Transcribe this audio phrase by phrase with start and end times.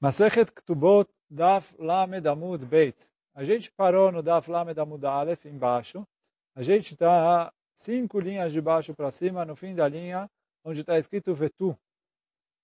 [0.00, 2.96] Masechet Ktubot Daf Lamed Amud Beit.
[3.34, 6.06] A gente parou no Daf Lamed Amud Aleph embaixo.
[6.54, 10.30] A gente está cinco linhas de baixo para cima, no fim da linha,
[10.64, 11.76] onde está escrito Vetu.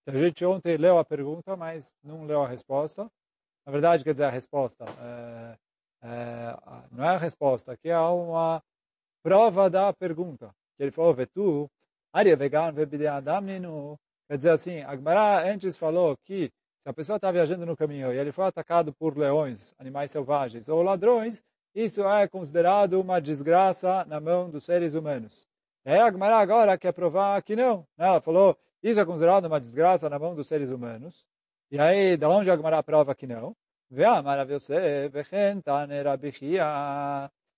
[0.06, 3.10] A gente ontem leu a pergunta, mas não leu a resposta.
[3.66, 4.84] Na verdade, quer dizer, a resposta.
[4.84, 5.58] É,
[6.02, 6.56] é,
[6.92, 8.62] não é a resposta, aqui é uma
[9.24, 10.54] prova da pergunta.
[10.78, 11.68] Ele falou, Vetu,
[12.12, 13.98] Arya vegan, vebide adam
[14.28, 16.52] Quer dizer assim, Agmará antes falou que
[16.84, 20.68] se a pessoa está viajando no caminho e ele foi atacado por leões, animais selvagens
[20.68, 21.42] ou ladrões,
[21.74, 25.48] isso é considerado uma desgraça na mão dos seres humanos.
[25.86, 27.86] E aí a Gemara agora quer provar que não.
[27.96, 28.06] Né?
[28.06, 31.24] Ela falou, isso é considerado uma desgraça na mão dos seres humanos.
[31.70, 33.56] E aí, de onde a Gemara prova que não?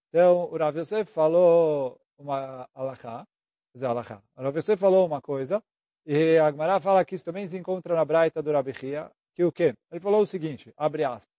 [0.08, 3.26] Então, o Rav Yosef falou uma alahá,
[3.74, 4.22] dizer, alahá.
[4.36, 5.60] O Rav Yosef falou uma coisa,
[6.06, 9.44] e a Gemara fala que isso também se encontra na Braita do Rabi Chia, que
[9.44, 9.74] o quê?
[9.92, 11.36] Ele falou o seguinte, abre aspas,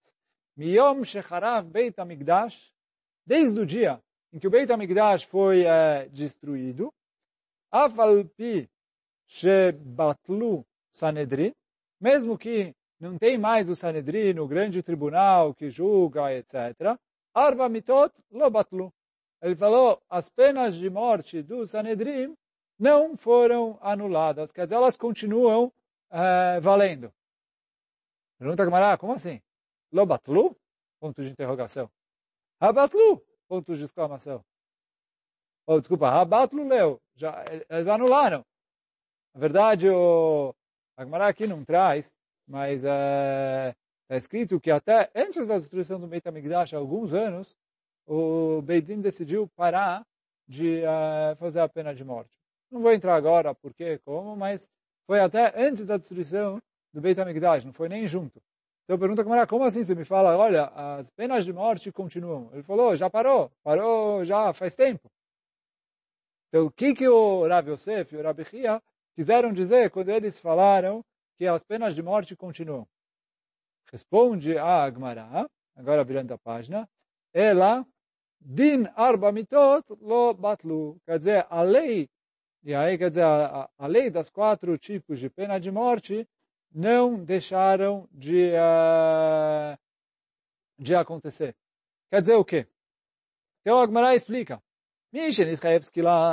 [0.56, 2.72] Miyom shecharav Beit HaMikdash,
[3.26, 4.00] desde o dia
[4.32, 6.94] em que o Beit HaMikdash foi é, destruído,
[7.72, 8.70] Afalpi
[9.26, 11.54] shebatlu Sanedrin,
[12.00, 16.98] mesmo que não tem mais o Sanedrin, o grande tribunal que julga, etc.,
[17.34, 18.92] Arba mitot lo batlu.
[19.44, 22.36] Ele falou, as penas de morte do Sanedrin
[22.80, 24.52] não foram anuladas.
[24.52, 25.72] Quer dizer, elas continuam
[26.10, 27.14] é, valendo.
[28.40, 29.42] Pergunta Gamara, como assim?
[29.92, 30.56] Lobatlu?
[31.00, 31.90] Ponto de interrogação.
[32.62, 33.22] Rabatlu?
[33.48, 34.44] Ponto de exclamação.
[35.66, 37.02] Oh, desculpa, Rabatlu leu.
[37.16, 38.46] Já, eles anularam.
[39.34, 40.54] Na verdade, o
[40.96, 42.14] Agmará aqui não traz,
[42.48, 43.76] mas é,
[44.10, 47.56] é escrito que até antes da destruição do Beit HaMikdash, há alguns anos,
[48.06, 50.06] o Beidin decidiu parar
[50.48, 52.38] de é, fazer a pena de morte.
[52.72, 54.70] Não vou entrar agora por quê, como, mas
[55.06, 56.62] foi até antes da destruição
[56.94, 58.42] do Beit HaMikdash, não foi nem junto.
[58.84, 60.66] Então pergunta como como assim você me fala, olha,
[60.98, 62.50] as penas de morte continuam.
[62.54, 65.12] Ele falou, já parou, parou já faz tempo.
[66.48, 68.82] Então o que que o Rav Yosef e o Rabi Chia
[69.16, 71.04] quiseram dizer quando eles falaram
[71.38, 72.88] que as penas de morte continuam?
[73.92, 76.90] Responde a Agmará, agora virando a página,
[77.34, 77.86] ela,
[78.40, 80.98] din arba mitot lo batlu.
[81.06, 82.10] Quer dizer, a lei
[82.64, 86.28] e aí, quer dizer, a, a lei das quatro tipos de pena de morte
[86.72, 89.78] não deixaram de, uh,
[90.78, 91.56] de acontecer.
[92.10, 92.68] Quer dizer o quê?
[93.62, 94.62] Então, Agmará explica.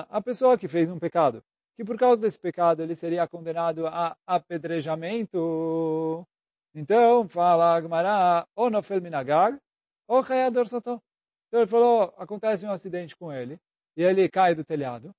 [0.08, 1.42] A pessoa que fez um pecado,
[1.76, 6.26] que por causa desse pecado ele seria condenado a apedrejamento.
[6.74, 9.58] Então, fala Agmará, ou no minagag,
[10.06, 11.00] ou chayador sató.
[11.48, 13.58] Então ele falou, acontece um acidente com ele,
[13.96, 15.14] e ele cai do telhado.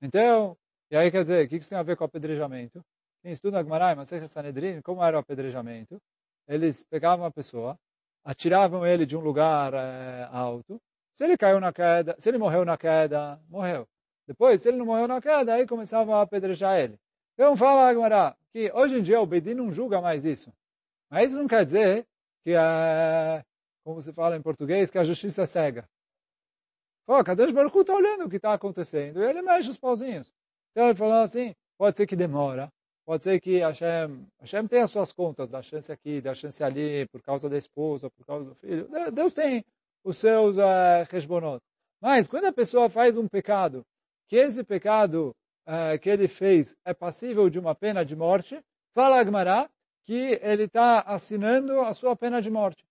[0.00, 0.56] Então,
[0.90, 2.08] e aí quer dizer, o que isso tem a ver com o
[3.22, 3.22] apedrejamento?
[3.22, 6.00] Quem estuda Agmarai, Masechet Sanedrin, como era o apedrejamento?
[6.48, 7.78] Eles pegavam uma pessoa,
[8.24, 10.80] atiravam ele de um lugar é, alto,
[11.14, 13.86] se ele caiu na queda, se ele morreu na queda, morreu.
[14.26, 16.98] Depois, se ele não morreu na queda, aí começavam a apedrejar ele.
[17.34, 20.52] Então fala Agmará que hoje em dia o Bedin não julga mais isso.
[21.10, 22.06] Mas isso não quer dizer
[22.44, 23.44] que, é,
[23.84, 25.88] como se fala em português, que a justiça é cega.
[27.06, 30.32] Pô, Kadosh Baruch está olhando o que está acontecendo e ele mexe os pauzinhos.
[30.70, 32.72] Então ele falou assim, pode ser que demora,
[33.04, 37.06] pode ser que Hashem, Hashem tem as suas contas, da chance aqui, da chance ali,
[37.08, 38.88] por causa da esposa, por causa do filho.
[39.12, 39.64] Deus tem
[40.04, 41.60] os seus uh,
[42.00, 43.84] Mas quando a pessoa faz um pecado,
[44.28, 45.34] que esse pecado
[45.66, 48.62] uh, que ele fez é passível de uma pena de morte,
[48.94, 49.68] fala Agmará
[50.04, 52.84] que ele está assinando a sua pena de morte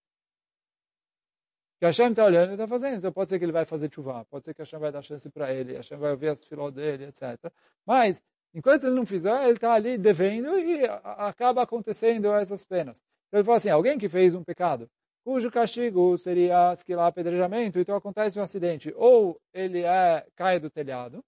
[1.82, 2.98] que Hashem está olhando e está fazendo.
[2.98, 5.28] Então pode ser que ele vai fazer chuva, pode ser que Hashem vai dar chance
[5.32, 7.52] para ele, Hashem vai ouvir as filó dele, etc.
[7.84, 8.24] Mas,
[8.54, 12.98] enquanto ele não fizer, ele está ali devendo e acaba acontecendo essas penas.
[13.28, 14.90] Então ele fala assim, alguém que fez um pecado,
[15.24, 21.24] cujo castigo seria esquilar apedrejamento, então acontece um acidente, ou ele é, cai do telhado,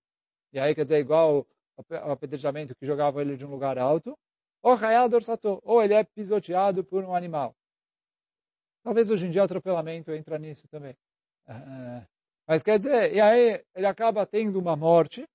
[0.52, 1.48] e aí quer dizer igual
[1.78, 4.18] o apedrejamento que jogava ele de um lugar alto,
[4.62, 4.74] ou
[5.64, 7.54] ou ele é pisoteado por um animal.
[8.84, 10.96] Talvez hoje em dia atropelamento entra nisso também.
[11.48, 12.06] Uh,
[12.48, 15.26] mas quer dizer, e aí ele acaba tendo uma morte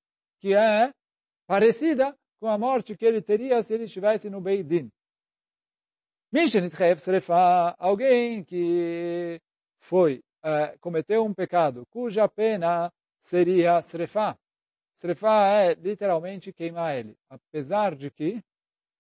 [0.41, 0.93] que é
[1.49, 4.93] parecida com a morte que ele teria se ele estivesse no Beidin.
[7.79, 9.41] Alguém que
[9.81, 14.37] foi, uh, cometeu um pecado cuja pena seria srefá.
[14.95, 17.17] Srefá é literalmente queimar ele.
[17.31, 18.45] Apesar de que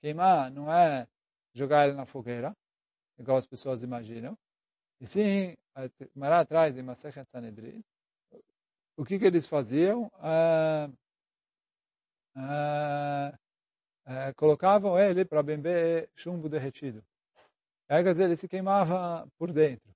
[0.01, 1.07] queimar não é
[1.53, 2.57] jogar ele na fogueira,
[3.19, 4.39] igual as pessoas imaginam.
[5.01, 5.55] E sim,
[6.15, 7.85] Mará atrás em Masechet Sanedrin,
[8.97, 10.11] o que, que eles faziam?
[10.15, 10.89] Ah,
[14.07, 17.03] é, colocavam ele para beber chumbo derretido.
[17.89, 19.91] Aí, quer dizer, ele se queimava por dentro.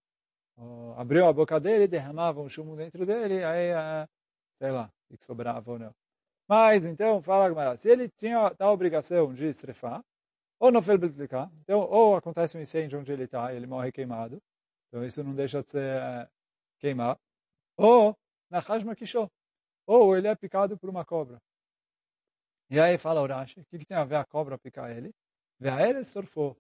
[0.97, 4.09] abriu a boca dele, derramavam o chumbo dentro dele, aí, é,
[4.59, 5.95] sei lá, o que sobrava ou não.
[6.49, 10.03] Mas, então, fala Gamara, se ele tinha a obrigação de estrefar,
[10.59, 14.41] ou não fez então, ou acontece um incêndio onde ele está, ele morre queimado,
[14.89, 16.29] então isso não deixa de ser é,
[16.79, 17.19] queimar,
[17.77, 18.17] ou
[18.51, 19.29] na Hashma Kishô,
[19.87, 21.41] ou ele é picado por uma cobra.
[22.73, 25.15] E aí fala Urashi, o que, que tem a ver a cobra picar ele?
[25.61, 26.57] ele surfou.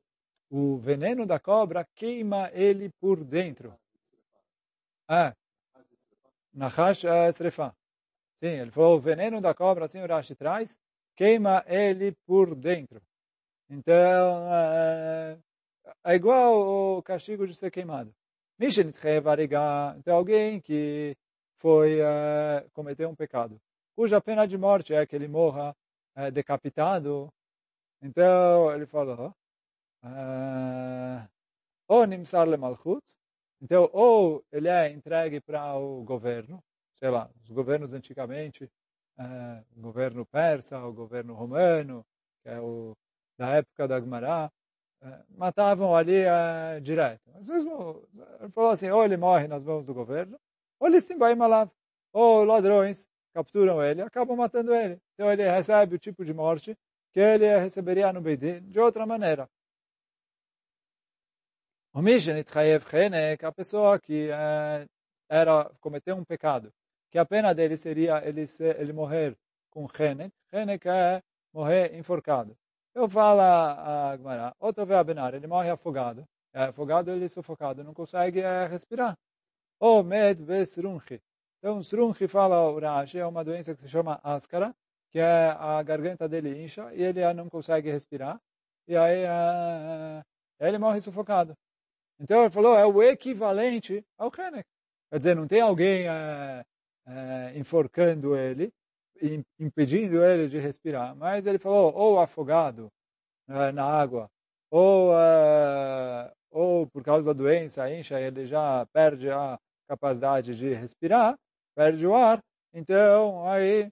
[0.50, 3.74] O veneno da cobra queima ele por dentro.
[5.08, 5.34] É.
[6.52, 7.74] Nahash é Srefa.
[8.40, 10.76] Sim, ele falou, o veneno da cobra, assim o Rashi traz,
[11.16, 13.00] queima ele por dentro.
[13.70, 15.38] Então, é,
[16.04, 18.14] é igual o castigo de ser queimado.
[18.60, 21.16] Então, alguém que
[21.56, 23.58] foi uh, cometer um pecado,
[23.96, 25.74] cuja pena de morte é que ele morra
[26.14, 27.32] é, decapitado.
[28.00, 29.34] Então, ele falou,
[30.04, 31.28] uh,
[31.88, 33.02] ou nimsar le malchut,
[33.62, 36.62] então, ou ele é entregue para o governo,
[36.96, 38.64] sei lá, os governos antigamente,
[39.18, 42.04] uh, o governo persa, o governo romano,
[42.42, 42.96] que é o
[43.38, 44.50] da época da Gemara,
[45.00, 47.22] uh, matavam ali uh, direto.
[47.32, 48.02] Mas mesmo,
[48.40, 50.36] ele falou assim, ou ele morre nas mãos do governo,
[50.80, 51.70] ou ele se vai malav,
[52.12, 55.00] ou ladrões capturam ele, acabam matando ele.
[55.14, 56.76] Então ele recebe o tipo de morte
[57.12, 59.48] que ele receberia no Beidin de outra maneira.
[61.94, 64.86] O Mishnit Chayev Chenek, a pessoa que é,
[65.28, 66.72] era, cometeu um pecado,
[67.10, 69.36] que a pena dele seria ele, ser, ele morrer
[69.70, 70.32] com Chenek.
[70.50, 72.56] Chenek é morrer enforcado.
[72.94, 76.26] Eu falo a Gemara, outro vê a Benar, ele morre afogado.
[76.54, 79.18] É afogado, ele é sufocado, não consegue é, respirar.
[79.78, 81.20] Ou med vesrunchi,
[81.62, 84.74] então, Srunchi fala o Rashi, é uma doença que se chama áscara,
[85.12, 88.40] que é a garganta dele incha e ele não consegue respirar.
[88.88, 90.24] E aí uh,
[90.58, 91.56] ele morre sufocado.
[92.18, 94.68] Então ele falou, é o equivalente ao Henek.
[95.08, 96.64] Quer dizer, não tem alguém uh,
[97.06, 98.72] uh, enforcando ele,
[99.56, 102.90] impedindo ele de respirar, mas ele falou, ou afogado
[103.46, 104.28] na água,
[104.68, 105.12] ou,
[106.50, 111.38] ou por causa da doença, incha, ele já perde a capacidade de respirar,
[111.74, 112.40] perde o ar,
[112.72, 113.90] então aí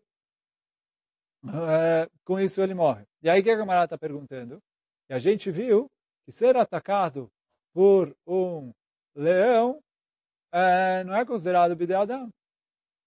[1.48, 3.04] é, com isso ele morre.
[3.22, 4.60] E aí que a camarada está perguntando?
[5.08, 5.90] E a gente viu
[6.24, 7.30] que ser atacado
[7.72, 8.72] por um
[9.14, 9.80] leão
[10.52, 12.28] é, não é considerado bideadam.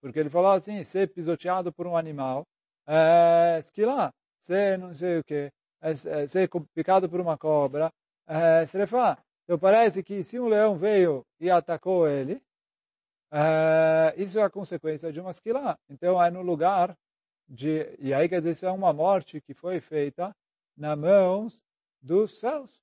[0.02, 2.44] Porque ele falou assim, ser pisoteado por um animal,
[2.86, 5.50] é, esquilar, ser não sei o que,
[5.82, 7.90] é, é, ser picado por uma cobra,
[8.28, 9.18] é, srefá.
[9.44, 12.42] Então parece que se um leão veio e atacou ele,
[13.34, 15.76] Uh, isso é a consequência de uma esquila.
[15.90, 16.96] Então, é no lugar
[17.50, 17.96] de...
[17.98, 20.36] E aí, quer dizer, isso é uma morte que foi feita
[20.78, 21.66] nas mãos
[22.00, 22.80] dos céus.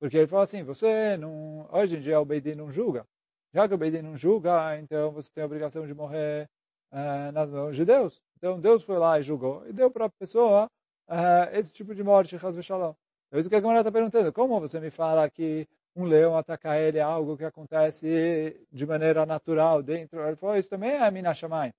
[0.00, 1.68] Porque ele fala assim, você não...
[1.72, 3.06] Hoje em dia o Beidin não julga.
[3.54, 6.50] Já que o Beidin não julga, então você tem a obrigação de morrer
[6.92, 8.20] uh, nas mãos de Deus.
[8.36, 10.66] Então, Deus foi lá e julgou e deu para a pessoa
[11.08, 12.92] uh, esse tipo de morte, Hasbe Shalom.
[13.30, 14.32] É isso que a Gamara está perguntando.
[14.32, 19.24] Como você me fala que um leão atacar ele é algo que acontece de maneira
[19.24, 20.20] natural dentro.
[20.20, 21.72] Ele falou, isso também é mina shamayim.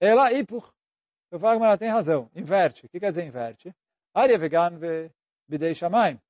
[0.00, 0.72] Ela ipur.
[1.30, 2.30] Eu falo, mas ela tem razão.
[2.34, 2.86] Inverte.
[2.86, 3.74] O que quer dizer inverte?
[4.14, 4.78] Área vegan
[5.48, 6.20] bidei shamayim.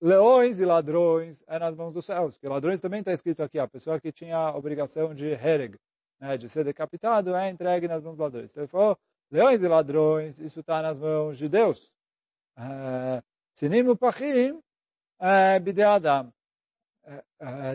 [0.00, 2.34] Leões e ladrões é nas mãos dos céus.
[2.34, 3.58] Porque ladrões também está escrito aqui.
[3.60, 5.78] A pessoa que tinha a obrigação de hereg,
[6.18, 8.50] né, de ser decapitado, é entregue nas mãos dos ladrões.
[8.50, 8.98] Então ele falou,
[9.30, 11.92] leões e ladrões, isso está nas mãos de Deus.
[12.56, 13.22] É,
[13.58, 14.62] Sinim upachim
[15.60, 16.32] bide Adam.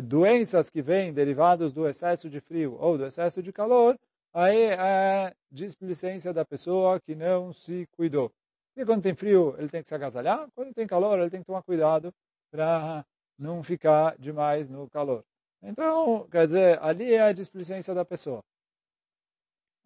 [0.02, 4.00] Doenças que vêm derivadas do excesso de frio ou do excesso de calor,
[4.34, 8.32] aí é displicência da pessoa que não se cuidou.
[8.78, 10.48] E quando tem frio, ele tem que se agasalhar.
[10.56, 12.14] Quando tem calor, ele tem que tomar cuidado
[12.50, 13.06] para
[13.38, 15.22] não ficar demais no calor.
[15.62, 18.42] Então, quer dizer, ali é a displicência da pessoa.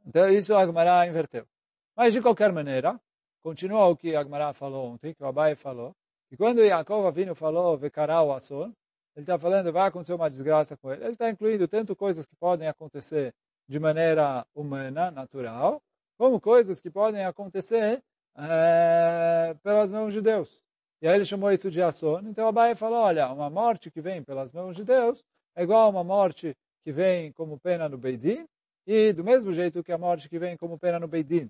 [0.06, 1.48] Então, isso a Agmará inverteu.
[1.96, 3.02] Mas, de qualquer maneira,
[3.44, 5.96] continua o que Agmará falou ontem, que o Abai falou,
[6.30, 8.74] e quando Yaakov Avinu falou, Vekará o Asson,
[9.16, 11.04] ele está falando, vai acontecer uma desgraça com ele.
[11.04, 13.34] Ele está incluindo tanto coisas que podem acontecer
[13.68, 15.82] de maneira humana, natural,
[16.18, 18.04] como coisas que podem acontecer
[18.38, 20.62] é, pelas mãos de Deus.
[21.02, 22.20] E aí ele chamou isso de Asson.
[22.26, 25.24] Então Abai falou, olha, uma morte que vem pelas mãos de Deus
[25.56, 28.46] é igual a uma morte que vem como pena no Beidin,
[28.86, 31.50] e do mesmo jeito que a morte que vem como pena no Beidin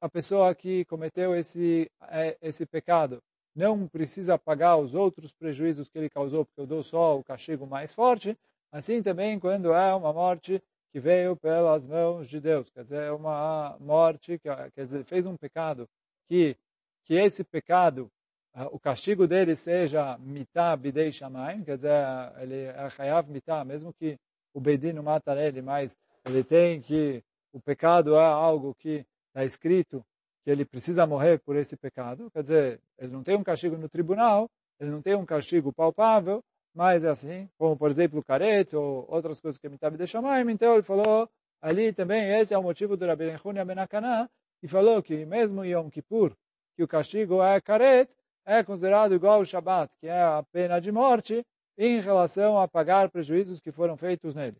[0.00, 3.22] a pessoa que cometeu esse, é, esse pecado
[3.54, 7.66] não precisa pagar os outros prejuízos que ele causou, porque eu dou só o castigo
[7.66, 8.36] mais forte.
[8.72, 10.62] Assim também, quando é uma morte
[10.92, 12.70] que veio pelas mãos de Deus.
[12.70, 15.88] Quer dizer, é uma morte, que, quer dizer, fez um pecado
[16.28, 16.56] que,
[17.04, 18.10] que esse pecado,
[18.54, 21.92] uh, o castigo dele seja mitá bidei shamayim, quer dizer,
[22.40, 24.18] ele é chayav mitá, mesmo que
[24.52, 27.22] o Bedin não mata ele, mas ele tem que,
[27.52, 30.04] o pecado é algo que está escrito
[30.44, 33.88] que ele precisa morrer por esse pecado, quer dizer, ele não tem um castigo no
[33.88, 36.42] tribunal, ele não tem um castigo palpável,
[36.74, 40.48] mas é assim, como por exemplo o careto ou outras coisas que me de chamar,
[40.48, 41.28] então ele falou
[41.60, 44.28] ali também, esse é o motivo do Rabbi Yehunia Benakaná,
[44.60, 46.34] que falou que mesmo em Yom Kippur,
[46.76, 48.08] que o castigo é caret,
[48.46, 51.44] é considerado igual ao Shabat, que é a pena de morte,
[51.76, 54.56] em relação a pagar prejuízos que foram feitos nele.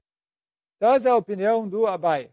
[0.77, 2.31] Então essa é a opinião do Abai.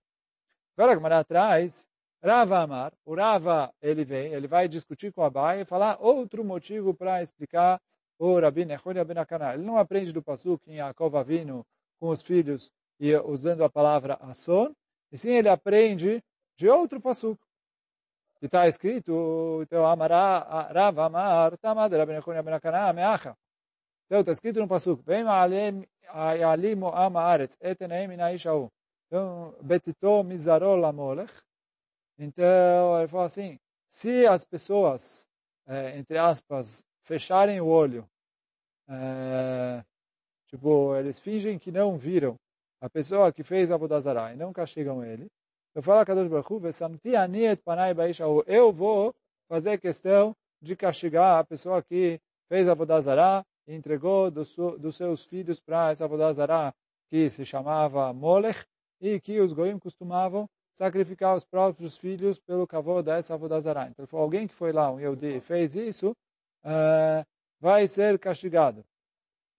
[0.78, 1.86] Agora, como atrás,
[2.24, 6.94] Rava Amar, o Rava, ele vem, ele vai discutir com Abai e falar outro motivo
[6.94, 7.80] para explicar
[8.18, 9.54] o Rabi Nechonia Ben Akana.
[9.54, 11.66] Ele não aprende do Pasuk em Yaakov Avinu
[12.00, 14.74] com os filhos e usando a palavra Asson,
[15.12, 16.24] e sim ele aprende
[16.58, 17.40] de outro Pasuk.
[18.40, 23.36] Que está escrito, então, Amará, Rav Amar, Tamad Rabi Ben Akana, Meacha.
[24.06, 28.72] Então, está escrito no Pasuk, Vem Alimu Ama Eteneim Inaishahu.
[29.06, 31.32] Então, Betito Mizarol Lamolech.
[32.18, 35.28] Então, ele fala assim, se as pessoas,
[35.68, 38.08] é, entre aspas, fecharem o olho,
[38.88, 39.84] é,
[40.48, 42.36] tipo, eles fingem que não viram
[42.82, 45.28] a pessoa que fez a Vodazara e não castigam ele,
[45.76, 46.54] eu falo a Kadosh Baruch
[48.24, 49.14] Hu, eu vou
[49.48, 52.20] fazer questão de castigar a pessoa que
[52.50, 54.56] fez a Vodazara e entregou dos,
[54.96, 56.74] seus filhos para essa Vodazara
[57.10, 58.66] que se chamava Molech
[59.00, 63.90] e que os goim costumavam sacrificar os próprios filhos pelo cavô dessa Vodazara.
[63.90, 66.12] Então, alguém que foi lá, um Yehudi, fez isso,
[66.64, 67.26] uh,
[67.60, 68.86] vai ser castigado.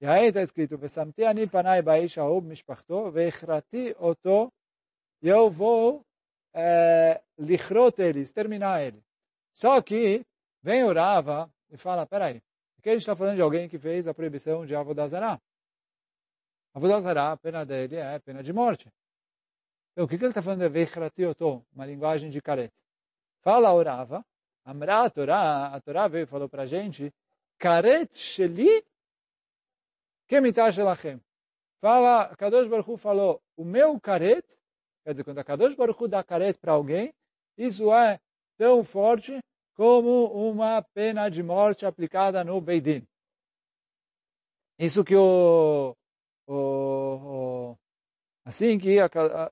[0.01, 0.79] E aí está escrito,
[1.29, 1.83] ani panai
[2.43, 4.53] mishpachto, veichrati oto,
[5.21, 6.05] e eu vou
[6.55, 9.03] uh, lichrot ele, exterminar ele.
[9.53, 10.25] Só que
[10.63, 12.41] vem o Rava e fala, peraí,
[12.79, 15.41] aqui a gente está falando de alguém que fez a proibição de Avodazará.
[16.73, 18.89] Avodazará, a pena dele é pena de morte.
[19.99, 22.81] Então, o que, que ele está falando de Veichrati oto, uma linguagem de careta?
[23.41, 24.25] Fala o Rava,
[24.65, 27.13] Amra a Torá, a Torá veio e falou para a gente,
[27.59, 28.85] Karet Sheli
[30.29, 31.21] Kemitah Shelachem.
[31.81, 34.47] Fala, Kadosh Baruch Hu falou, o meu karet,
[35.03, 37.13] quer dizer, quando a Kadosh Baruch Hu dá karet para alguém,
[37.57, 38.21] isso é
[38.57, 39.37] tão forte
[39.75, 43.05] como uma pena de morte aplicada no Beidin.
[44.79, 45.97] Isso que o,
[46.47, 47.79] o, o
[48.49, 48.97] assim que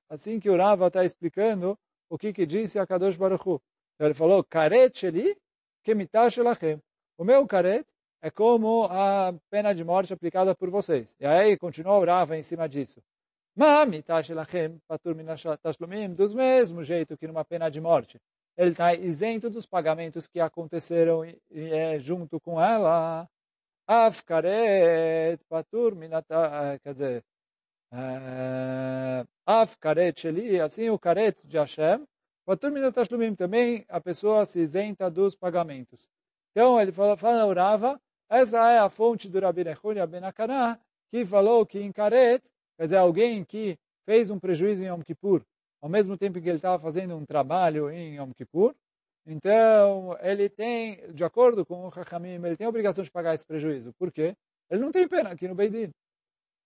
[0.08, 3.60] assim que o Rava está explicando o que que disse a Kadosh Baruch Hu.
[3.94, 5.36] Então ele falou, karet sheli
[5.84, 6.80] kemitah shelachem.
[7.18, 7.84] O meu karet
[8.22, 11.14] é como a pena de morte aplicada por vocês.
[11.20, 13.02] E aí continua o Rava em cima disso.
[13.54, 15.14] Mamitah shelachem patur
[15.62, 18.18] tashlumim, dos mesmo jeito que numa pena de morte.
[18.56, 23.28] Ele está isento dos pagamentos que aconteceram e é junto com ela.
[23.86, 27.24] Afkaret patur minata, quer dizer,
[29.46, 32.04] Afkaret sheli, assim o karet de Hashem,
[33.36, 36.08] também a pessoa se isenta dos pagamentos.
[36.50, 41.24] Então ele fala, fala Urava, essa é a fonte do Rabi Nechunia Ben Akana, que
[41.24, 42.42] falou que em Karet,
[42.76, 45.42] quer dizer, alguém que fez um prejuízo em Yom Kippur,
[45.80, 48.74] ao mesmo tempo que ele estava fazendo um trabalho em Yom Kippur,
[49.26, 53.46] então ele tem, de acordo com o Chachamim, ele tem a obrigação de pagar esse
[53.46, 53.92] prejuízo.
[53.98, 54.36] Por quê?
[54.70, 55.90] Ele não tem pena aqui no Beidin.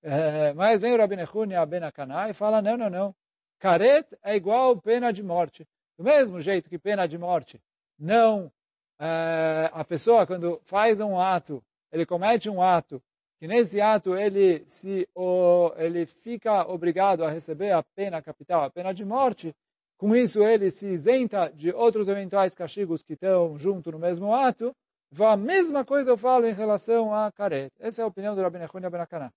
[0.02, 3.14] É, mas vem o Rabi Nechunia Ben Akana e fala, não, não, não.
[3.58, 5.66] Karet é igual pena de morte.
[5.98, 7.60] Do mesmo jeito que pena de morte
[7.98, 8.50] não
[8.98, 13.02] é, a pessoa quando faz um ato, ele comete um ato,
[13.38, 18.70] que nesse ato ele se o, ele fica obrigado a receber a pena capital, a
[18.70, 19.54] pena de morte,
[19.98, 24.74] com isso ele se isenta de outros eventuais castigos que estão junto no mesmo ato,
[25.18, 27.72] a mesma coisa eu falo em relação a Karet.
[27.78, 29.32] Essa é a opinião do Rabbi Nechunia Ben Akana.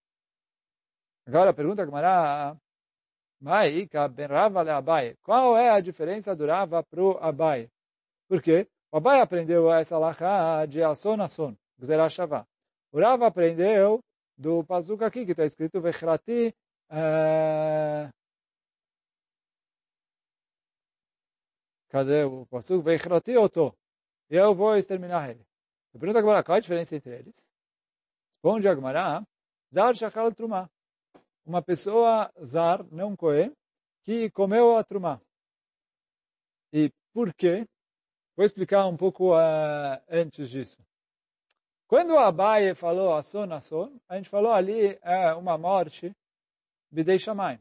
[1.25, 1.83] Agora pergunta
[4.77, 5.15] Abai.
[5.23, 7.69] Qual é a diferença do Rava para o Abai?
[8.27, 8.67] Por quê?
[8.91, 12.45] O Abai aprendeu essa lacha de Ason Ason, Gzerah Shavá.
[12.91, 14.03] O Rava aprendeu
[14.37, 16.53] do Pazuca aqui, que está escrito Vechrati
[16.91, 18.11] uh...
[21.89, 22.83] Cadê o Pasuk?
[22.83, 23.73] Vechrati Oto.
[24.29, 25.45] Eu vou exterminar ele.
[25.93, 27.35] Eu pergunto agora, qual é a diferença entre eles?
[28.31, 29.23] Responde Agmará,
[29.71, 30.72] Zar Shachal Trumah
[31.45, 33.51] uma pessoa zar, não coen,
[34.03, 35.21] que comeu a trumá.
[36.71, 37.65] E por quê?
[38.35, 40.77] Vou explicar um pouco uh, antes disso.
[41.87, 43.59] Quando a Abaye falou a son, a
[44.09, 46.15] a gente falou ali é uma morte
[46.91, 47.59] bidei shamay.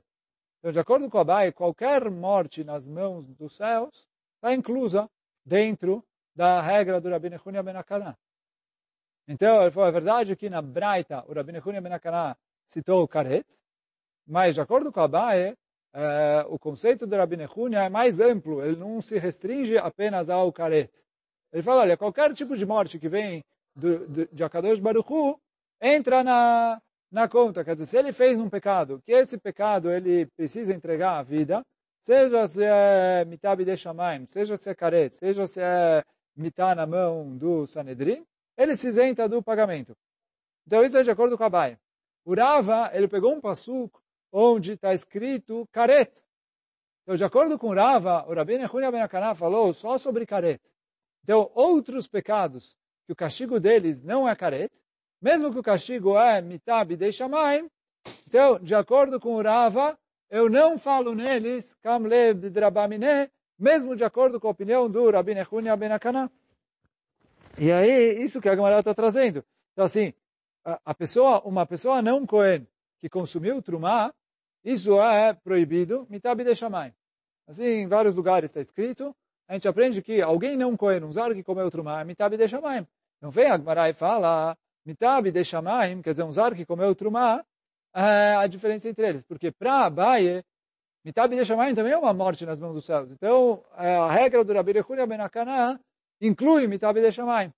[0.58, 5.10] Então, de acordo com Abai, qualquer morte nas mãos dos céus está inclusa
[5.44, 8.16] dentro da regra do Rabbi Nehunia Ben Akana.
[9.26, 12.36] Então, ele falou, é verdade que na Braita o Rabbi Nehunia Ben Akana
[12.66, 13.46] citou o Karet,
[14.26, 15.54] mas de acordo com Abai,
[15.94, 20.52] é, o conceito do Rabbi Nehunia é mais amplo, ele não se restringe apenas ao
[20.52, 20.90] Karet.
[21.52, 23.44] Ele fala, olha, qualquer tipo de morte que vem
[23.76, 25.38] do, do, de Akadosh Baruch Hu,
[25.80, 27.62] entra na, na conta.
[27.62, 31.62] Quer dizer, se ele fez um pecado, que esse pecado ele precisa entregar a vida,
[32.00, 36.02] seja se é mitab de shamaim, seja se é caret, seja se é
[36.34, 38.24] mitá na mão do Sanedrin,
[38.56, 39.94] ele se isenta do pagamento.
[40.66, 41.78] Então isso é de acordo com a Baia.
[42.24, 44.01] O Rava, ele pegou um passuco
[44.32, 46.10] onde está escrito caret.
[47.02, 50.60] Então, de acordo com Rava, o Rabbi Nehunia Ben Akaná falou só sobre caret.
[51.22, 54.72] Então, outros pecados, que o castigo deles não é caret,
[55.20, 57.68] mesmo que o castigo é mitab de shamaim,
[58.26, 59.98] então, de acordo com Rava,
[60.30, 65.76] eu não falo neles, kamlev drabamine, mesmo de acordo com a opinião do Rabbi Nehunia
[65.76, 66.30] Ben Akaná.
[67.58, 69.44] E aí, isso que a Gemara está trazendo.
[69.72, 70.14] Então, assim,
[70.64, 72.66] a, pessoa, uma pessoa não Cohen
[72.98, 74.14] que consumiu trumá,
[74.64, 76.92] isso é proibido, mitab de shamaim.
[77.46, 79.14] Assim, em vários lugares está escrito,
[79.48, 82.48] a gente aprende que alguém não Cohen, um zar que comeu trumá, é mitab de
[82.48, 82.86] shamaim.
[83.20, 86.92] Não vem a Gemara e fala, Mitab de Shamaim, quer dizer, um zar que comeu
[86.92, 87.44] Trumá,
[87.94, 89.22] é a diferença entre eles.
[89.22, 90.44] Porque para Abaye,
[91.04, 93.10] Mitab de Shamaim também é uma morte nas mãos dos céus.
[93.12, 95.80] Então, é, a regra do Rabi Rechulia Ben Akana
[96.20, 97.52] inclui Mitab de Shamaim.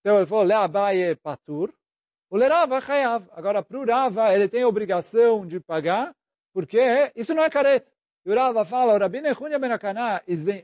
[0.00, 1.70] Então, ele falou, Le Abaye Patur,
[2.30, 3.28] o Lerava Chayav.
[3.32, 6.14] Agora, para o Rava, ele tem a obrigação de pagar,
[6.52, 7.90] porque isso não é careta.
[8.24, 9.70] E o Rava fala, o Rabi Nehunia Ben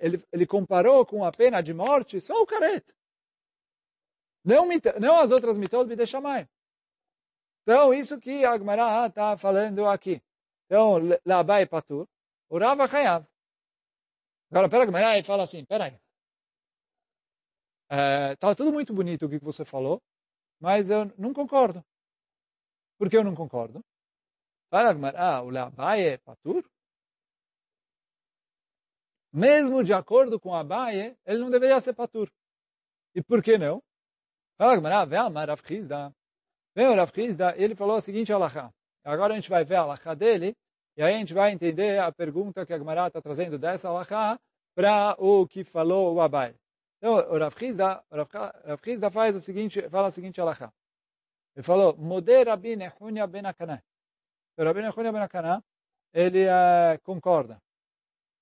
[0.01, 2.95] ele, ele comparou com a pena de morte só o careta.
[4.45, 4.67] Não,
[5.01, 6.49] não as outras mitot bideshamai.
[7.63, 10.23] Então, isso que a Agmará está falando aqui.
[10.67, 12.07] Então, labai patur,
[12.49, 13.27] o Rava chayav.
[14.51, 15.99] Agora, pera Agmará e fala assim, peraí.
[18.33, 20.01] Está é, tudo muito bonito o que você falou,
[20.61, 21.85] mas eu não concordo.
[22.99, 23.85] Por que eu não concordo?
[24.71, 26.63] Fala Agmará, o labai é patur?
[29.33, 32.31] Mesmo de acordo com Abaye, ele não deveria ser patur.
[33.15, 33.83] E por que não?
[34.59, 35.63] Fala Gemara, vem a Rav.
[36.75, 38.73] Vem o Rav Chizda, ele falou a seguinte alahá.
[39.05, 40.55] Agora a gente vai ver a alahá dele,
[40.97, 44.39] e aí a gente vai entender a pergunta que a Gemara está trazendo dessa alahá
[44.75, 46.55] para o que falou o Abai.
[46.99, 50.73] Então, o Rav Chizda, Rav Chizda faz a seguinte, fala a seguinte alahá.
[51.55, 53.83] Ele falou, Modé Rabi Nehunia ben Akaná
[54.59, 55.65] o rabino ben Akana,
[56.13, 57.63] ele uh, concorda.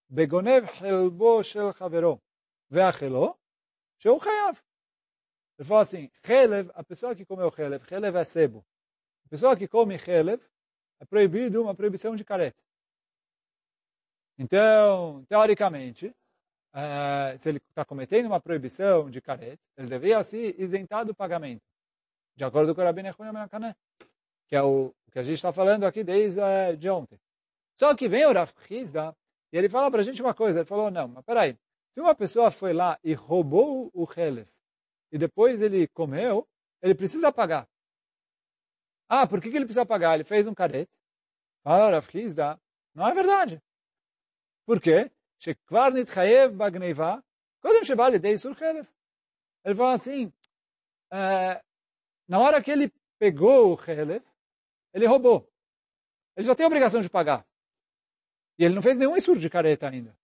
[0.08, 2.20] Begonev helbo shel chavero
[2.70, 3.38] veachelo,
[3.98, 4.56] sheu chayav.
[5.58, 8.64] Ele fala assim, chelev, a pessoa que comeu chelev, chelev é sebo.
[9.26, 10.40] A pessoa que come chelev,
[11.00, 12.62] é proibido uma proibição de careta.
[14.38, 16.08] Então, teoricamente,
[16.74, 21.62] uh, se ele está cometendo uma proibição de careta, ele deveria se isentar do pagamento.
[22.34, 23.74] De acordo com o Rabino Echunia Menacané,
[24.46, 27.19] que é o que a gente está falando aqui desde uh, de ontem.
[27.77, 29.15] Só que vem o Rav Hizda,
[29.51, 31.57] e ele fala para a gente uma coisa, ele falou, não, mas peraí,
[31.93, 34.47] se uma pessoa foi lá e roubou o Helev,
[35.11, 36.47] e depois ele comeu,
[36.81, 37.67] ele precisa pagar.
[39.09, 40.15] Ah, por que, que ele precisa pagar?
[40.15, 40.91] Ele fez um carete.
[41.63, 42.59] Fala, Rav Hizda,
[42.95, 43.61] não é verdade.
[44.65, 45.11] Por quê?
[45.41, 47.15] שכבר נתחייב בגניבה,
[47.61, 48.85] קודם שבא לידי sur חלף.
[49.65, 50.25] Ele fala assim,
[51.13, 51.61] uh,
[52.27, 54.25] na hora que ele pegou o Helef,
[54.96, 55.46] ele roubou.
[56.34, 57.46] Ele já tem a obrigação de pagar.
[58.58, 60.16] E ele não fez nenhum isur de careta ainda.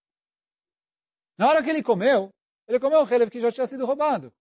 [1.37, 2.31] Na hora que ele comeu,
[2.67, 4.33] ele comeu o Helef que já tinha sido roubado.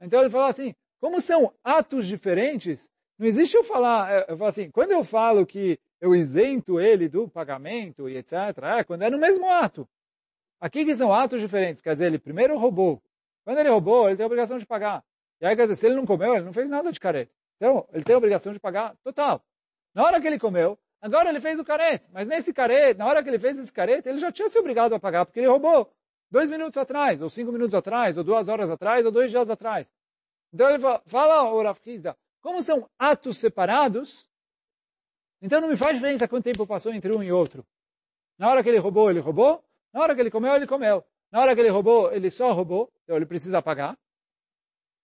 [0.00, 4.48] Então ele fala assim, como são atos diferentes, não existe eu falar, é, eu falo
[4.48, 8.32] assim, quando eu falo que eu isento ele do pagamento e etc,
[8.78, 9.86] é quando é no mesmo ato.
[10.58, 13.02] Aqui que são atos diferentes, quer dizer, ele primeiro roubou.
[13.44, 15.04] Quando ele roubou, ele tem a obrigação de pagar.
[15.38, 17.30] E aí, quer dizer, se ele não comeu, ele não fez nada de careta.
[17.56, 19.44] Então, ele tem a obrigação de pagar total.
[19.96, 22.06] Na hora que ele comeu, agora ele fez o carete.
[22.12, 24.94] Mas nesse carete, na hora que ele fez esse carete, ele já tinha se obrigado
[24.94, 25.90] a pagar, porque ele roubou
[26.30, 29.90] dois minutos atrás, ou cinco minutos atrás, ou duas horas atrás, ou dois dias atrás.
[30.52, 31.76] Então ele fala, fala o
[32.42, 34.28] como são atos separados,
[35.40, 37.66] então não me faz diferença quanto tempo passou entre um e outro.
[38.36, 39.64] Na hora que ele roubou, ele roubou.
[39.94, 41.02] Na hora que ele comeu, ele comeu.
[41.32, 43.96] Na hora que ele roubou, ele só roubou, então ele precisa pagar.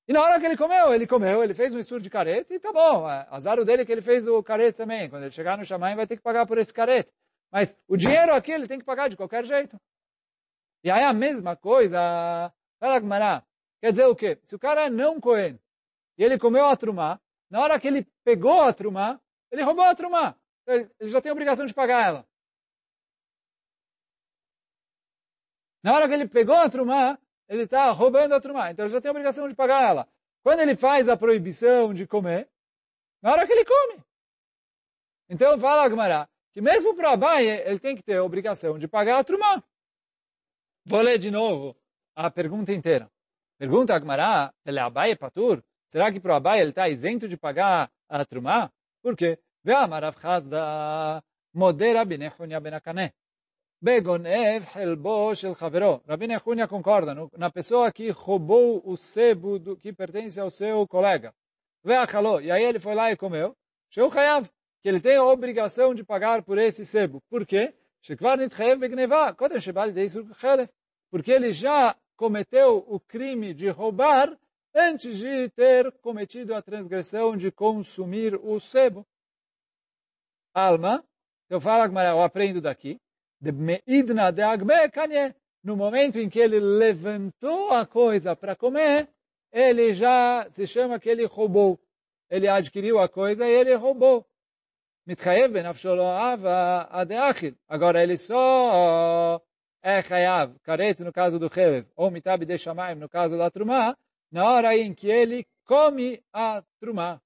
[0.09, 2.59] E na hora que ele comeu, ele comeu, ele fez um estudo de careta e
[2.59, 3.09] tá bom.
[3.09, 5.09] É, azar o dele é que ele fez o careta também.
[5.09, 7.12] Quando ele chegar no Shaman, vai ter que pagar por esse careta.
[7.51, 9.79] Mas o dinheiro aqui ele tem que pagar de qualquer jeito.
[10.85, 13.45] E aí a mesma coisa, fala Gmará,
[13.81, 14.41] quer dizer o quê?
[14.45, 15.59] Se o cara é não Cohen
[16.19, 19.95] e ele comeu a trumá, na hora que ele pegou a trumá, ele roubou a
[19.95, 20.35] trumá.
[20.67, 22.27] Ele já tem a obrigação de pagar ela.
[25.83, 27.19] Na hora que ele pegou a trumá,
[27.53, 28.71] ele está roubando a trumá.
[28.71, 30.09] Então ele já tem a obrigação de pagar ela.
[30.43, 32.49] Quando ele faz a proibição de comer,
[33.21, 34.03] na hora que ele come.
[35.29, 39.19] Então fala Agmará, que mesmo para Abaye, ele tem que ter a obrigação de pagar
[39.19, 39.62] a trumá.
[40.87, 41.77] Vou ler de novo
[42.17, 43.11] a pergunta inteira.
[43.59, 45.62] Pergunta Agmará, ele é Abaye Patur?
[45.88, 48.73] Será que para Abaye ele está isento de pagar a trumá?
[49.03, 49.38] Por quê?
[49.62, 53.12] Ve'amarav chazda moder Rabbi Nehunya ben Akané.
[53.83, 56.03] Begonev helbo shel chavero.
[56.07, 61.35] Rabbi Nehunya concorda na pessoa que roubou o sebo do, que pertence ao seu colega.
[61.83, 62.40] Ve'achaló.
[62.40, 63.57] E aí ele foi lá e comeu.
[63.90, 64.49] Sheu chayav.
[64.81, 67.21] Que ele tem a obrigação de pagar por esse sebo.
[67.29, 67.75] Por quê?
[71.11, 74.37] Porque ele já cometeu o crime de roubar
[74.73, 79.05] antes de ter cometido a transgressão de consumir o sebo.
[80.55, 81.05] Alma,
[81.49, 83.01] eu falo, eu aprendo daqui,
[83.42, 89.09] de Meidna de Agbekanye, no momento em que ele levantou a coisa para comer,
[89.50, 91.78] ele já se chama que ele roubou.
[92.31, 94.24] Ele adquiriu a coisa e ele roubou.
[97.68, 99.42] Agora ele só
[99.83, 103.96] é chayav, careto no caso do chelev, ou mitab de shamaim no caso da trumá,
[104.31, 107.20] na hora em que ele come a trumá.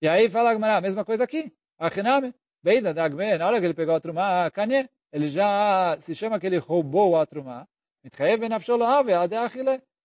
[0.00, 1.52] E aí fala a mesma coisa aqui.
[1.78, 6.14] Achiname, Beida Dagme, na hora que ele pegou a Trumá, ah, Kanye, ele já se
[6.14, 7.68] chama que ele roubou a Trumá.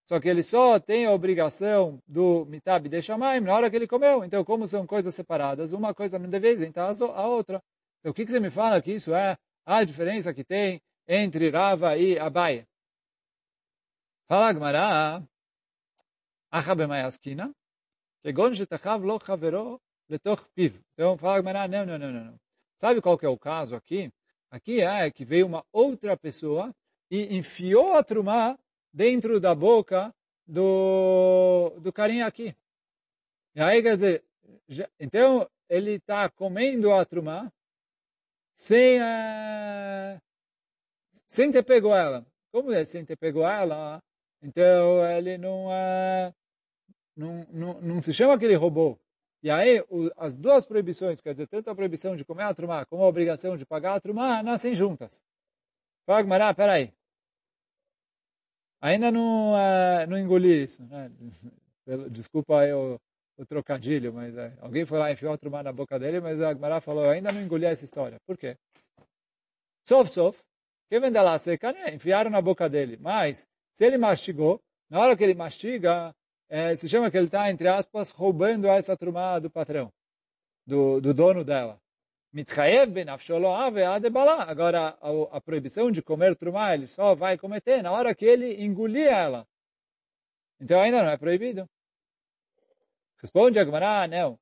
[0.06, 3.88] Só que ele só tem a obrigação do Mitab de Shamaim na hora que ele
[3.88, 4.26] comeu.
[4.26, 7.64] Então, como são coisas separadas, uma coisa não deve então a outra.
[8.02, 11.96] Então, o que, você me fala que isso é a diferença que tem entre Rava
[11.96, 12.68] e Abaia?
[14.28, 15.24] Fala Gmará,
[16.52, 17.54] Achabemayaskina,
[18.22, 19.80] Kegon Shetachav lo Chavero.
[20.10, 22.49] Então, fala Gmará, não, não, não, não.
[22.80, 24.10] Sabe qual que é o caso aqui?
[24.50, 26.74] Aqui é que veio uma outra pessoa
[27.12, 28.58] e enfiou a trumá
[28.92, 30.16] dentro da boca
[30.48, 32.56] do, do carinha aqui.
[33.54, 34.24] E aí, quer dizer,
[34.66, 37.52] já, então ele está comendo a trumá
[38.56, 40.22] sem, uh,
[41.28, 42.26] sem ter pego ela.
[42.50, 44.02] Como é sem ter pego ela?
[44.42, 46.34] Então ele não, uh,
[47.14, 48.98] não, não, não se chama que ele roubou.
[49.42, 52.86] E aí, o, as duas proibições, quer dizer, tanto a proibição de comer a trumá
[52.86, 55.22] como a obrigação de pagar a trumá, nascem juntas.
[56.06, 56.94] Fala, Mará, peraí.
[58.82, 60.84] Ainda não, uh, não engoli isso.
[60.86, 61.12] Né?
[62.10, 63.00] Desculpa aí o,
[63.38, 66.42] o trocadilho, mas uh, alguém foi lá e enfiou a trumá na boca dele, mas
[66.42, 68.18] a Gmará falou, ainda não engoli essa história.
[68.26, 68.58] Por quê?
[69.86, 70.40] Sof, sof,
[70.90, 71.94] que vem lá seca, né?
[71.94, 72.98] enfiaram na boca dele.
[73.00, 76.14] Mas, se ele mastigou, na hora que ele mastiga,
[76.50, 79.94] é, se chama que ele está, entre aspas, roubando essa trumá do patrão,
[80.66, 81.80] do, do dono dela.
[82.34, 82.96] Mitchayev
[84.48, 88.64] Agora, a, a, proibição de comer trumá, ele só vai cometer na hora que ele
[88.64, 89.48] engolir ela.
[90.60, 91.68] Então ainda não é proibido.
[93.18, 94.40] Responde a Gemara, não.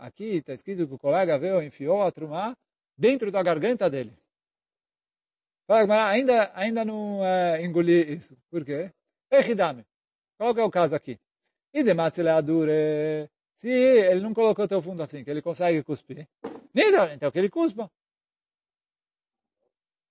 [0.00, 2.56] Aqui está escrito que o colega veio enfiou a trumá
[2.96, 4.16] dentro da garganta dele.
[5.66, 8.36] Fala, Gemara, ainda, ainda não uh, engoli isso.
[8.50, 8.90] Por quê?
[9.32, 9.86] Echidame.
[10.36, 11.18] Qual é o caso aqui?
[11.72, 11.94] E de
[13.54, 16.28] se ele não colocou teu fundo assim, que ele consegue cuspir,
[17.14, 17.90] então que ele cuspa.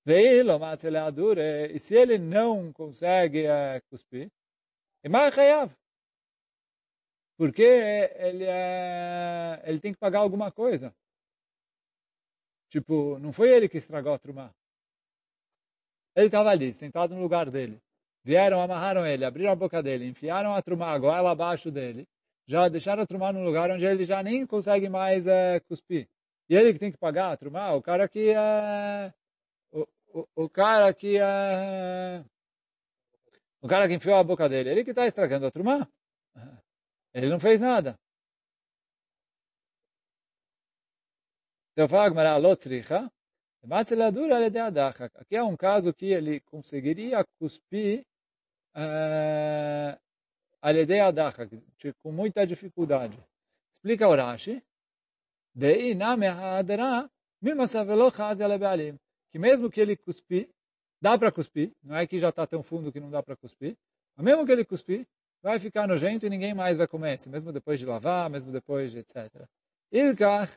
[0.05, 4.31] E se ele não consegue uh, cuspir,
[5.03, 5.35] é mais.
[7.37, 10.93] Porque ele, é, ele tem que pagar alguma coisa.
[12.69, 14.53] Tipo, não foi ele que estragou a trumá.
[16.15, 17.81] Ele estava ali, sentado no lugar dele.
[18.23, 22.07] Vieram, amarraram ele, abriram a boca dele, enfiaram a trumá, a goela abaixo dele
[22.51, 26.09] já deixaram a trumá num lugar onde ele já nem consegue mais é, cuspir.
[26.49, 29.13] E ele que tem que pagar a trumá, o cara que é...
[29.71, 32.23] O, o, o cara que é...
[33.61, 35.87] O cara que enfiou a boca dele, ele que está estragando a trumá.
[37.13, 37.97] Ele não fez nada.
[41.71, 42.37] Então fala Gmará,
[45.15, 48.05] Aqui é um caso que ele conseguiria cuspir
[48.75, 49.99] uh,
[50.61, 51.49] Aledei Adacha,
[52.03, 53.17] com muita dificuldade.
[53.73, 54.63] Explica o Rashi,
[59.31, 60.49] que mesmo que ele cuspir,
[61.01, 63.75] dá para cuspir, não é que já está tão fundo que não dá para cuspir,
[64.15, 65.07] mas mesmo que ele cuspir,
[65.41, 68.99] vai ficar nojento e ninguém mais vai comer, mesmo depois de lavar, mesmo depois de
[68.99, 69.47] etc.
[69.91, 70.55] Ilkach,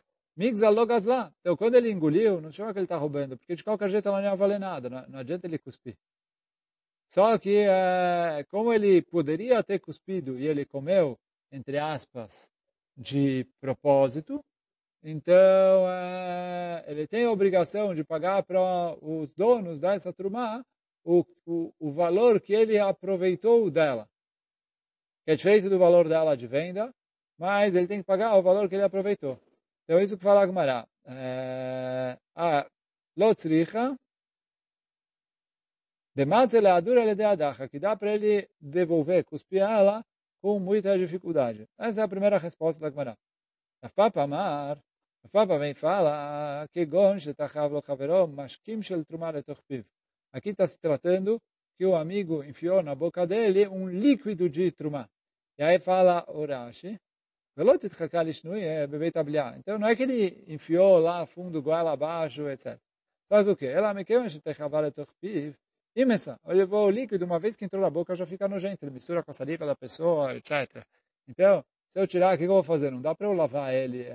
[1.06, 1.32] lá.
[1.40, 4.20] Então, quando ele engoliu, não chama que ele está roubando, porque de qualquer jeito ela
[4.20, 5.96] não ia valer nada, não adianta ele cuspir.
[7.14, 11.16] Só que, é, como ele poderia ter cuspido e ele comeu,
[11.52, 12.50] entre aspas,
[12.96, 14.44] de propósito,
[15.00, 18.58] então é, ele tem a obrigação de pagar para
[19.00, 20.64] os donos dessa trumá
[21.04, 24.08] o, o, o valor que ele aproveitou dela.
[25.24, 26.92] Que é diferente do valor dela de venda,
[27.38, 29.38] mas ele tem que pagar o valor que ele aproveitou.
[29.84, 30.88] Então, isso que fala a Gemara.
[31.06, 32.66] É, a
[33.16, 33.94] lotzricha
[36.16, 40.04] que dá para ele devolver, cuspir ela
[40.40, 41.66] com muita dificuldade.
[41.78, 43.18] Essa é a primeira resposta da Gemara.
[43.82, 44.78] A Papa Amar,
[45.24, 49.60] a Papa vem fala que gon shetachav lo chaverom mashkim shel trumah letoch
[50.32, 51.40] Aqui está se tratando
[51.76, 55.08] que o amigo enfiou na boca dele um líquido de trumá.
[55.58, 57.00] E aí fala o Rashi,
[59.56, 62.78] então não é que ele enfiou lá fundo, goela abaixo, etc.
[63.28, 63.66] Só que o quê?
[63.66, 64.04] Ela me
[65.94, 68.92] queima, Imessa, levou o líquido, uma vez que entrou na boca já fica nojento, ele
[68.92, 70.84] mistura com a saliva da pessoa, etc.
[71.28, 72.90] Então, se eu tirar, o que eu vou fazer?
[72.90, 74.06] Não dá para eu lavar ele.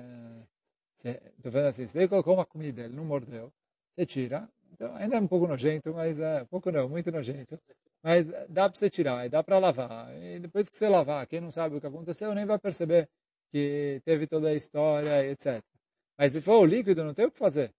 [0.95, 3.51] Estou vendo assim, se ele colocou uma comida, ele não mordeu,
[3.95, 7.59] você tira, então, ainda é um pouco nojento, mas é, pouco não, muito nojento.
[8.01, 10.15] Mas dá para você tirar, e dá para lavar.
[10.15, 13.09] E depois que você lavar, quem não sabe o que aconteceu, nem vai perceber
[13.51, 15.61] que teve toda a história, etc.
[16.17, 17.73] Mas se for o líquido, não tem o que fazer.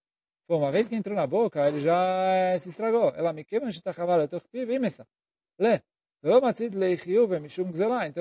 [0.51, 3.13] Pô, uma vez que entrou na boca, ele já se estragou.
[3.15, 5.07] Ela me queima, está cavalo, estou vimessa.
[5.57, 5.79] Lê.
[6.21, 6.41] Então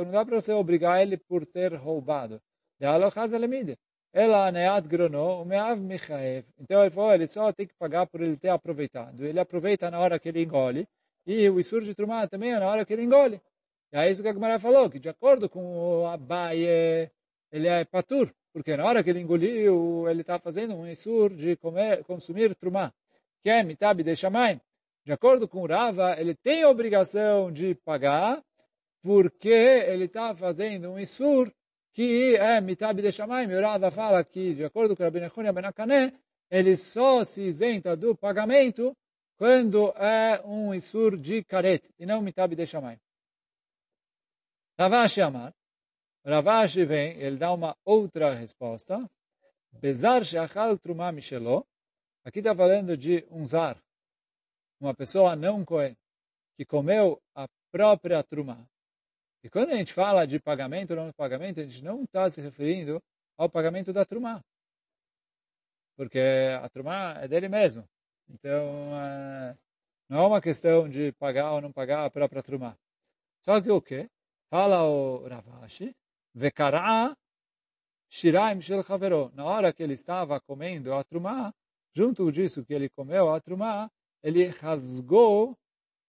[0.05, 2.41] não dá para você obrigar ele por ter roubado.
[2.79, 3.77] De alochaz ele
[4.13, 6.47] ela neat grono, o meav michaev.
[6.57, 9.27] Então ele falou, ele só tem que pagar por ele ter aproveitado.
[9.27, 10.87] Ele aproveita na hora que ele engole,
[11.27, 13.43] e o Isur de Trumá também é na hora que ele engole.
[13.93, 17.11] E é isso que a Gemara falou, que de acordo com o Abaye,
[17.51, 21.57] ele é patur, porque na hora que ele engoliu, ele está fazendo um Isur de
[21.57, 22.93] comer, consumir Trumá,
[23.43, 24.15] que é mitab de.
[25.05, 28.43] De acordo com o Rava, ele tem a obrigação de pagar,
[29.03, 31.51] porque ele está fazendo um Isur
[31.93, 35.53] que é mitab de Shamayim, o Rava fala que, de acordo com o Rabbi Nechunia
[35.53, 36.13] Benakané,
[36.51, 38.97] ele só se isenta do pagamento
[39.37, 42.99] quando é um isur de karet, e não mitab de Shamayim.
[44.79, 45.55] Ravashi Amar,
[46.25, 49.09] Ravashi vem, ele dá uma outra resposta,
[49.73, 51.67] Bezar sheachal truma mishelo,
[52.25, 53.81] aqui está falando de um zar,
[54.81, 55.97] uma pessoa não coen,
[56.57, 58.69] que comeu a própria truma.
[59.43, 62.43] E quando a gente fala de pagamento ou não pagamento, a gente não está se
[62.43, 63.03] referindo
[63.39, 64.45] ao pagamento da trumá.
[65.97, 66.21] Porque
[66.63, 67.89] a trumá é dele mesmo.
[68.29, 69.57] Então, é,
[70.09, 72.77] não é uma questão de pagar ou não pagar a própria trumá.
[73.43, 74.11] Só que o quê?
[74.51, 75.95] Fala o Ravashi,
[76.35, 77.17] Vekara
[78.11, 79.31] shiraim shel chavero.
[79.35, 81.53] Na hora que ele estava comendo a trumá,
[81.95, 83.91] junto disso que ele comeu a trumá,
[84.23, 85.53] ele rasgou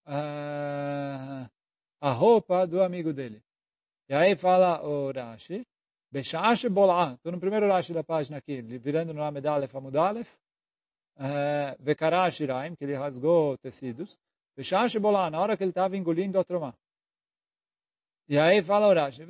[0.05, 1.49] uh,
[2.01, 3.41] a roupa do amigo dele.
[4.09, 5.65] E aí fala o Rashi,
[6.11, 10.29] Beshash Bol'a, estou no primeiro Rashi da página aqui, virando no Amid Aleph Amud Aleph,
[11.17, 14.19] eh, Vekara Shiraim, que ele rasgou tecidos,
[14.57, 16.73] Beshash Bol'a, na hora que ele estava engolindo a tromá.
[18.31, 19.25] E aí fala o Rashi,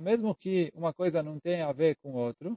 [0.00, 2.56] mesmo que uma coisa não tenha a ver com outro,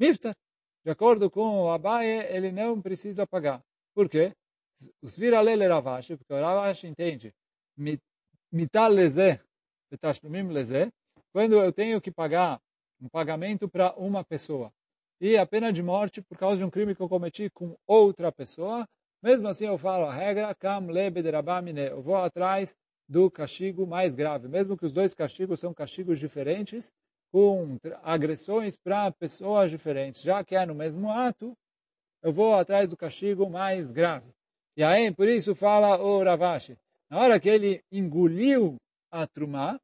[0.00, 0.34] Miftar,
[0.82, 3.62] de acordo com o Abaye, ele não precisa pagar.
[3.94, 4.32] Por quê?
[5.02, 7.34] os vira lele Ravashi, porque o Ravashi entende,
[8.50, 8.90] mital
[11.30, 12.58] quando eu tenho que pagar
[12.98, 14.72] um pagamento para uma pessoa
[15.20, 18.32] e a pena de morte por causa de um crime que eu cometi com outra
[18.32, 18.88] pessoa,
[19.26, 22.76] mesmo assim eu falo a regra, kam lebe derabamine, eu vou atrás
[23.08, 26.92] do castigo mais grave, mesmo que os dois castigos são castigos diferentes,
[27.32, 31.56] com agressões para pessoas diferentes, já que é no mesmo ato,
[32.22, 34.30] eu vou atrás do castigo mais grave.
[34.76, 36.78] E aí, por isso fala o Ravashi,
[37.10, 38.76] na hora que ele engoliu
[39.10, 39.80] a trumá,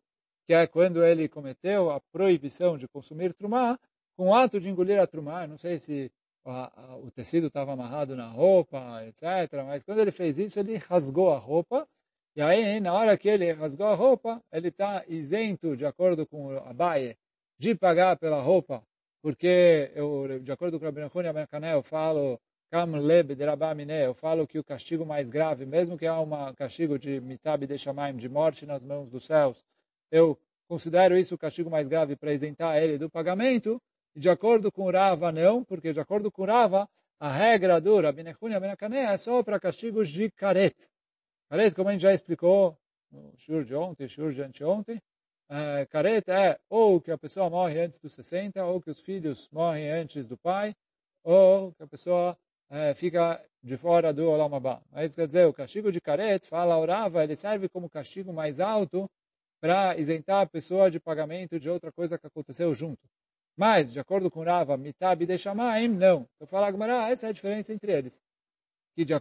[0.47, 3.77] que é quando ele cometeu a proibição de consumir trumá,
[4.17, 6.13] com o ato de engolir a trumá, não sei se
[6.45, 10.77] a, a, o tecido estava amarrado na roupa, etc., mas quando ele fez isso, ele
[10.77, 11.87] rasgou a roupa,
[12.35, 16.47] e aí, na hora que ele rasgou a roupa, ele está isento, de acordo com
[16.47, 17.17] o Abaye,
[17.59, 18.83] de pagar pela roupa,
[19.23, 22.41] porque, eu, de acordo com o Rabbi Nechon eu falo
[22.73, 26.55] Kam leb de Rabamine, eu falo que o castigo mais grave, mesmo que há um
[26.55, 29.63] castigo de mitab de shamaim, de morte nas mãos dos céus,
[30.11, 33.79] eu considero isso o castigo mais grave para isentar ele do pagamento,
[34.15, 38.23] e de acordo com Rava não, porque de acordo com Rava, a regra do Rabbi
[38.23, 38.61] Nechunia
[39.11, 40.75] é só para castigos de caret.
[41.49, 42.77] Caret, como a gente já explicou
[43.11, 45.01] no shur de ontem, shur de anteontem,
[45.49, 49.49] é, caret é ou que a pessoa morre antes dos 60, ou que os filhos
[49.53, 50.75] morrem antes do pai,
[51.23, 52.37] ou que a pessoa
[52.71, 54.51] é, fica de fora do Olam.
[54.91, 59.11] Mas quer dizer, o castigo de Karet, fala Orava, ele serve como castigo mais alto
[59.61, 63.07] para isentar a pessoa de pagamento de outra coisa que aconteceu junto.
[63.57, 66.27] Mas, de acordo com Rava, mitab de Shamaim, não.
[66.41, 68.21] Eu falo, Agmará, essa é a diferença entre eles.
[68.95, 69.13] Que de,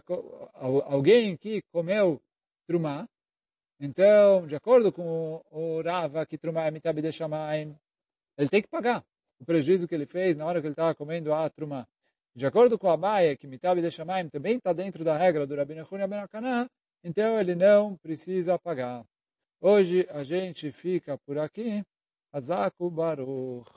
[0.86, 2.20] alguém que comeu
[2.66, 3.06] trumá,
[3.78, 7.76] então, de acordo com o Rava, que trumá é mitab de Shamaim,
[8.38, 9.04] ele tem que pagar
[9.42, 11.86] o prejuízo que ele fez na hora que ele estava comendo a trumá.
[12.34, 15.54] De acordo com a Maia, que mitab de Shamaim também está dentro da regra do
[15.54, 16.66] Rabbi Nechun Ben Akaná,
[17.04, 19.04] então ele não precisa pagar.
[19.60, 21.84] Hoje a gente fica por aqui.
[22.32, 23.70] Azaku Baruch.